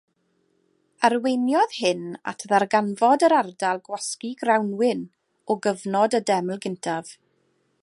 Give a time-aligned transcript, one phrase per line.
[1.09, 2.01] Arweiniodd hyn
[2.31, 5.05] at ddarganfod yr ardal gwasgu grawnwin
[5.47, 7.17] o gyfnod y Deml Gyntaf.